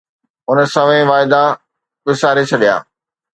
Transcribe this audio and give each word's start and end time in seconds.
هن 0.49 0.59
سوين 0.73 1.05
واعدا 1.11 1.43
وساري 2.05 2.43
ڇڏيا 2.49 2.75